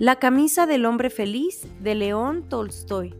La 0.00 0.20
camisa 0.20 0.66
del 0.66 0.86
hombre 0.86 1.10
feliz 1.10 1.66
de 1.80 1.96
León 1.96 2.44
Tolstoy. 2.48 3.16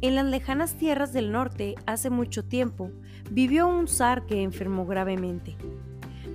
En 0.00 0.14
las 0.14 0.24
lejanas 0.24 0.78
tierras 0.78 1.12
del 1.12 1.32
norte, 1.32 1.74
hace 1.84 2.08
mucho 2.08 2.46
tiempo, 2.46 2.90
vivió 3.30 3.68
un 3.68 3.86
zar 3.86 4.24
que 4.24 4.42
enfermó 4.42 4.86
gravemente. 4.86 5.54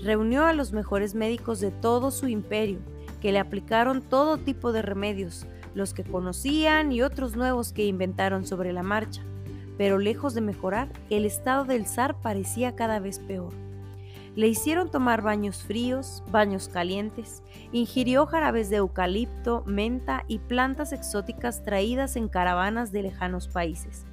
Reunió 0.03 0.45
a 0.45 0.53
los 0.53 0.73
mejores 0.73 1.16
médicos 1.16 1.59
de 1.59 1.71
todo 1.71 2.11
su 2.11 2.27
imperio, 2.27 2.77
que 3.20 3.31
le 3.31 3.39
aplicaron 3.39 4.03
todo 4.03 4.38
tipo 4.38 4.71
de 4.71 4.84
remedios, 4.84 5.48
los 5.73 5.95
que 5.95 6.03
conocían 6.03 6.91
y 6.91 7.02
otros 7.02 7.35
nuevos 7.35 7.73
que 7.73 7.88
inventaron 7.88 8.45
sobre 8.45 8.73
la 8.73 8.84
marcha. 8.84 9.23
Pero 9.76 9.98
lejos 9.98 10.35
de 10.35 10.41
mejorar, 10.41 10.88
el 11.09 11.26
estado 11.26 11.66
del 11.66 11.88
zar 11.88 12.21
parecía 12.21 12.76
cada 12.76 12.99
vez 12.99 13.17
peor. 13.17 13.53
Le 14.39 14.48
hicieron 14.48 14.89
tomar 14.89 15.21
baños 15.21 15.63
fríos, 15.63 16.23
baños 16.31 16.70
calientes, 16.70 17.43
ingirió 17.73 18.25
jarabes 18.25 18.70
de 18.70 18.77
eucalipto, 18.77 19.66
menta 19.66 20.23
y 20.30 20.39
plantas 20.39 20.93
exóticas 20.93 21.61
traídas 21.61 22.16
en 22.16 22.30
caravanas 22.30 22.94
de 22.94 23.03
lejanos 23.03 23.49
países. 23.49 24.05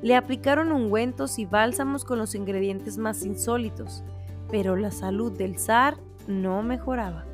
Le 0.00 0.14
aplicaron 0.14 0.70
ungüentos 0.70 1.40
y 1.40 1.44
bálsamos 1.44 2.04
con 2.04 2.20
los 2.20 2.36
ingredientes 2.36 2.98
más 2.98 3.24
insólitos, 3.24 4.04
pero 4.48 4.76
la 4.76 4.92
salud 4.92 5.32
del 5.32 5.58
zar 5.58 5.96
no 6.28 6.62
mejoraba. 6.62 7.24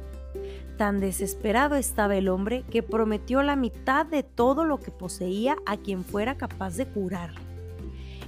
Tan 0.78 1.00
desesperado 1.00 1.74
estaba 1.74 2.16
el 2.16 2.30
hombre 2.30 2.64
que 2.70 2.82
prometió 2.82 3.42
la 3.42 3.54
mitad 3.54 4.06
de 4.06 4.22
todo 4.22 4.64
lo 4.64 4.80
que 4.80 4.90
poseía 4.90 5.58
a 5.66 5.76
quien 5.76 6.04
fuera 6.04 6.38
capaz 6.38 6.74
de 6.78 6.86
curarle. 6.86 7.47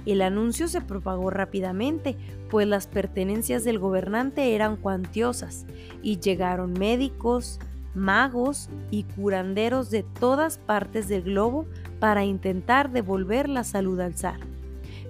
El 0.05 0.21
anuncio 0.21 0.67
se 0.67 0.81
propagó 0.81 1.29
rápidamente, 1.29 2.17
pues 2.49 2.67
las 2.67 2.87
pertenencias 2.87 3.63
del 3.63 3.77
gobernante 3.77 4.55
eran 4.55 4.75
cuantiosas 4.77 5.65
y 6.01 6.19
llegaron 6.19 6.73
médicos, 6.73 7.59
magos 7.93 8.69
y 8.89 9.03
curanderos 9.03 9.91
de 9.91 10.03
todas 10.03 10.57
partes 10.57 11.07
del 11.07 11.23
globo 11.23 11.65
para 11.99 12.25
intentar 12.25 12.91
devolver 12.91 13.47
la 13.47 13.63
salud 13.63 13.99
al 13.99 14.15
zar. 14.15 14.39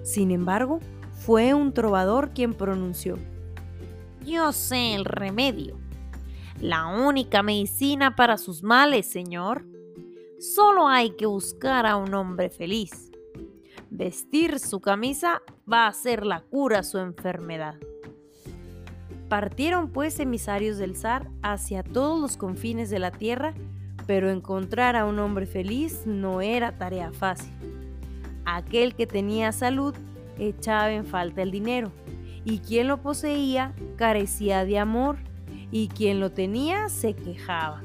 Sin 0.02 0.30
embargo, 0.30 0.80
fue 1.24 1.54
un 1.54 1.72
trovador 1.72 2.30
quien 2.34 2.52
pronunció, 2.52 3.16
Yo 4.26 4.52
sé 4.52 4.94
el 4.94 5.04
remedio, 5.04 5.78
la 6.60 6.86
única 6.86 7.42
medicina 7.42 8.14
para 8.14 8.36
sus 8.36 8.62
males, 8.62 9.06
señor. 9.10 9.64
Solo 10.38 10.88
hay 10.88 11.10
que 11.10 11.26
buscar 11.26 11.86
a 11.86 11.96
un 11.96 12.14
hombre 12.14 12.50
feliz 12.50 13.11
Vestir 13.94 14.58
su 14.58 14.80
camisa 14.80 15.42
va 15.70 15.86
a 15.86 15.92
ser 15.92 16.24
la 16.24 16.40
cura 16.40 16.78
a 16.78 16.82
su 16.82 16.96
enfermedad. 16.96 17.74
Partieron 19.28 19.90
pues 19.90 20.18
emisarios 20.18 20.78
del 20.78 20.96
zar 20.96 21.28
hacia 21.42 21.82
todos 21.82 22.18
los 22.18 22.38
confines 22.38 22.88
de 22.88 22.98
la 22.98 23.10
tierra, 23.10 23.52
pero 24.06 24.30
encontrar 24.30 24.96
a 24.96 25.04
un 25.04 25.18
hombre 25.18 25.44
feliz 25.44 26.06
no 26.06 26.40
era 26.40 26.78
tarea 26.78 27.12
fácil. 27.12 27.52
Aquel 28.46 28.94
que 28.94 29.06
tenía 29.06 29.52
salud 29.52 29.94
echaba 30.38 30.90
en 30.90 31.04
falta 31.04 31.42
el 31.42 31.50
dinero, 31.50 31.92
y 32.46 32.60
quien 32.60 32.88
lo 32.88 33.02
poseía 33.02 33.74
carecía 33.96 34.64
de 34.64 34.78
amor, 34.78 35.18
y 35.70 35.88
quien 35.88 36.18
lo 36.18 36.32
tenía 36.32 36.88
se 36.88 37.12
quejaba. 37.12 37.82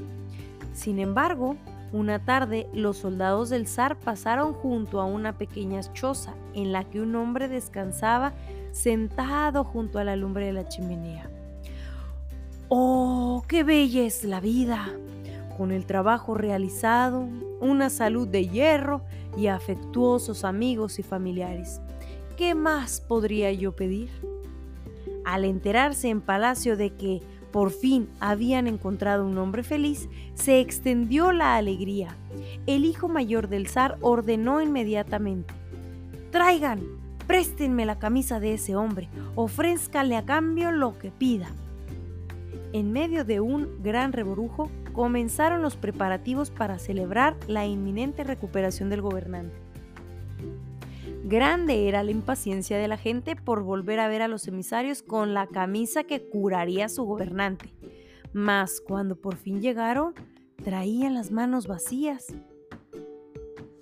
Sin 0.72 1.00
embargo, 1.00 1.58
una 1.94 2.24
tarde, 2.24 2.68
los 2.74 2.98
soldados 2.98 3.50
del 3.50 3.68
zar 3.68 3.98
pasaron 3.98 4.54
junto 4.54 5.00
a 5.00 5.06
una 5.06 5.38
pequeña 5.38 5.82
choza 5.94 6.34
en 6.54 6.72
la 6.72 6.84
que 6.84 7.00
un 7.00 7.16
hombre 7.16 7.48
descansaba 7.48 8.34
sentado 8.72 9.64
junto 9.64 10.00
a 10.00 10.04
la 10.04 10.16
lumbre 10.16 10.48
de 10.48 10.54
la 10.54 10.68
chimenea. 10.68 11.30
¡Oh, 12.70 13.44
qué 13.48 13.64
bella 13.64 14.04
es 14.04 14.24
la 14.24 14.42
vida! 14.42 14.94
Con 15.58 15.72
el 15.72 15.86
trabajo 15.86 16.36
realizado, 16.36 17.28
una 17.62 17.90
salud 17.90 18.28
de 18.28 18.48
hierro 18.48 19.02
y 19.38 19.48
afectuosos 19.48 20.44
amigos 20.44 21.00
y 21.00 21.04
familiares. 21.04 21.82
¿Qué 22.36 22.54
más 22.54 23.02
podría 23.02 23.52
yo 23.54 23.76
pedir? 23.76 24.10
Al 25.26 25.46
enterarse 25.46 26.10
en 26.10 26.22
palacio 26.22 26.78
de 26.78 26.94
que 26.94 27.22
por 27.52 27.72
fin 27.72 28.10
habían 28.20 28.68
encontrado 28.68 29.26
un 29.26 29.38
hombre 29.38 29.64
feliz, 29.64 30.10
se 30.34 30.60
extendió 30.60 31.32
la 31.32 31.56
alegría. 31.56 32.16
El 32.66 32.86
hijo 32.86 33.08
mayor 33.08 33.48
del 33.48 33.68
zar 33.68 33.98
ordenó 34.02 34.62
inmediatamente, 34.62 35.54
traigan, 36.32 36.82
préstenme 37.26 37.86
la 37.86 38.00
camisa 38.00 38.40
de 38.40 38.54
ese 38.54 38.76
hombre, 38.76 39.10
ofrézcanle 39.36 40.16
a 40.16 40.26
cambio 40.26 40.72
lo 40.72 40.98
que 40.98 41.12
pida. 41.12 41.48
En 42.74 42.92
medio 42.92 43.24
de 43.24 43.40
un 43.40 43.82
gran 43.82 44.14
reborujo, 44.14 44.70
comenzaron 44.94 45.62
los 45.62 45.76
preparativos 45.76 46.52
para 46.52 46.80
celebrar 46.80 47.36
la 47.48 47.66
inminente 47.66 48.24
recuperación 48.24 48.90
del 48.90 49.02
gobernante. 49.02 49.67
Grande 51.28 51.90
era 51.90 52.04
la 52.04 52.12
impaciencia 52.12 52.78
de 52.78 52.88
la 52.88 52.96
gente 52.96 53.36
por 53.36 53.62
volver 53.62 54.00
a 54.00 54.08
ver 54.08 54.22
a 54.22 54.30
los 54.30 54.48
emisarios 54.48 55.04
con 55.04 55.34
la 55.34 55.46
camisa 55.46 56.06
que 56.06 56.22
curaría 56.30 56.88
su 56.88 57.04
gobernante. 57.04 57.74
Mas 58.32 58.80
cuando 58.80 59.18
por 59.18 59.36
fin 59.36 59.62
llegaron, 59.62 60.14
traían 60.64 61.14
las 61.14 61.32
manos 61.32 61.68
vacías. 61.68 62.28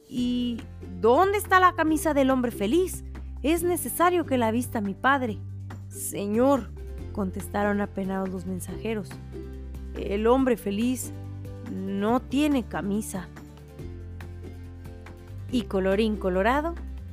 ¿Y 0.10 0.60
dónde 1.00 1.38
está 1.38 1.60
la 1.60 1.76
camisa 1.76 2.16
del 2.16 2.32
hombre 2.32 2.50
feliz? 2.50 3.04
Es 3.44 3.62
necesario 3.62 4.26
que 4.26 4.40
la 4.40 4.50
vista 4.50 4.82
mi 4.82 4.96
padre. 4.96 5.38
Señor, 5.88 6.72
contestaron 7.12 7.80
apenados 7.80 8.30
los 8.30 8.48
mensajeros, 8.48 9.12
el 9.96 10.26
hombre 10.26 10.58
feliz 10.58 11.14
no 11.72 12.22
tiene 12.22 12.64
camisa. 12.64 13.30
Y 15.52 15.66
colorín 15.66 16.18
colorado, 16.18 16.74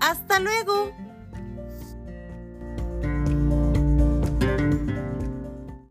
¡Hasta 0.00 0.40
luego! 0.40 0.92